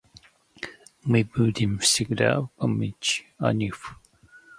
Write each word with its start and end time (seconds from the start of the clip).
Мы 1.03 1.23
будем 1.35 1.77
всегда 1.77 2.41
помнить 2.57 3.23
о 3.37 3.53
них. 3.53 3.99